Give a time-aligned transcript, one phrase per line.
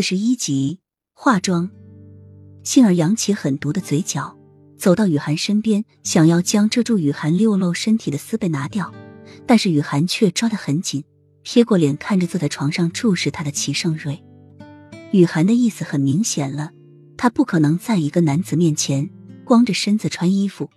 [0.00, 0.78] 四十一集
[1.12, 1.70] 化妆，
[2.64, 4.34] 杏儿扬起狠毒的嘴角，
[4.78, 8.94] 走到雨涵身边，想要将遮住雨涵六露身体的丝被拿掉，
[9.46, 11.04] 但是雨涵却抓得很紧，
[11.42, 14.24] 撇过脸看着坐在床上注视他的齐盛瑞。
[15.12, 16.70] 雨涵的意思很明显了，
[17.18, 19.10] 她不可能在一个男子面前
[19.44, 20.70] 光着身子穿衣服。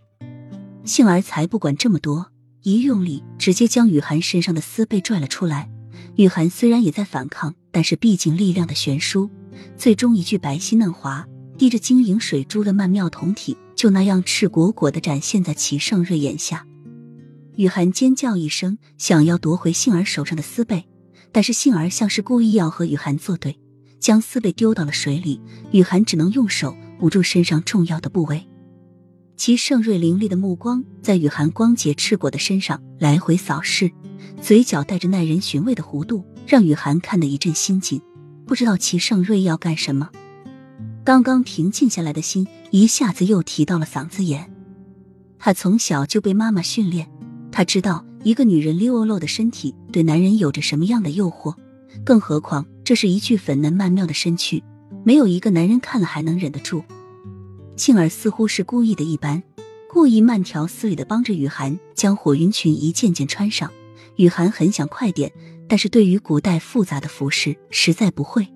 [0.83, 2.29] 杏儿才不管这么多，
[2.63, 5.71] 一用力，直接将雨涵身上的丝被拽了出来。
[6.17, 9.29] 雨涵虽然也在反抗，但是毕竟力量的悬殊，
[9.75, 11.27] 最终一具白皙嫩滑、
[11.57, 16.65] 滴着晶莹水珠的曼妙酮体就那样赤果果的展现在齐盛瑞眼下。
[17.55, 20.85] 雨涵尖叫一声，想要夺回杏儿手上的丝被，
[21.31, 23.59] 但是杏儿像是故意要和雨涵作对，
[23.99, 25.41] 将丝被丢到了水里。
[25.71, 28.47] 雨涵只能用手捂住身上重要的部位。
[29.35, 33.91] 齐盛瑞凌厉的目光在雨涵光洁赤果的身上来回扫视。
[34.39, 38.01] 嘴角带着耐人寻味的弧度，让雨涵看得一阵心惊，
[38.45, 40.09] 不知道齐盛瑞要干什么。
[41.03, 44.49] 刚刚平静下来的心一下子又提到了嗓子眼。
[45.37, 47.09] 他从小就被妈妈训练，
[47.51, 51.55] 他知道一个女人溜溜的身体对男人有着什么样的诱惑，
[52.05, 54.63] 更何况这是一具粉嫩曼妙的身躯，
[55.03, 56.83] 没有一个男人看了还能忍得住。
[57.75, 59.43] 杏儿似乎是故意的一般，
[59.91, 63.69] 故意慢条斯理的帮着雨涵将火云裙一件件穿上。
[64.15, 65.31] 雨涵很想快点，
[65.67, 68.47] 但是对于古代复杂的服饰实在不会。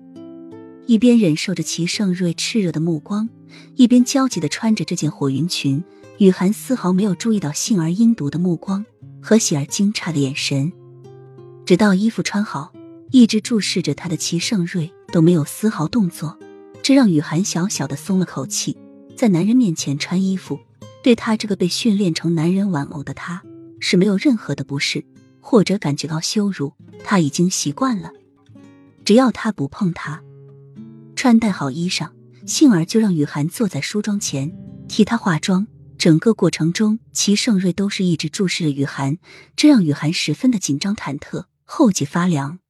[0.86, 3.28] 一边忍受着齐盛瑞炽热的目光，
[3.74, 5.82] 一边焦急的穿着这件火云裙。
[6.18, 8.84] 雨涵丝毫没有注意到杏儿阴毒的目光
[9.22, 10.72] 和喜儿惊诧的眼神，
[11.64, 12.72] 直到衣服穿好，
[13.12, 16.36] 一直注视着他的齐盛瑞都没有丝毫动作，
[16.82, 18.76] 这让雨涵小小的松了口气。
[19.14, 20.58] 在男人面前穿衣服，
[21.04, 23.42] 对他这个被训练成男人玩偶的他，
[23.78, 25.04] 是没有任何的不适。
[25.40, 26.72] 或者感觉到羞辱，
[27.04, 28.12] 他已经习惯了。
[29.04, 30.22] 只要他不碰她，
[31.16, 32.10] 穿戴好衣裳，
[32.46, 34.52] 杏儿就让雨涵坐在梳妆前
[34.86, 35.66] 替他化妆。
[35.96, 39.18] 整个过程中，齐盛瑞都是一直注视着雨涵，
[39.56, 42.60] 这让雨涵十分的紧张忐忑，后脊发凉。